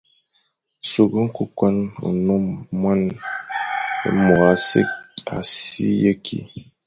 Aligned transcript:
Sughle 0.89 1.19
ñkôkon, 1.27 1.75
nnôm, 2.15 2.45
mône, 2.81 3.09
é 4.07 4.09
môr 4.23 4.41
a 5.35 5.37
si 5.53 5.89
ye 6.03 6.13
kî, 6.25 6.37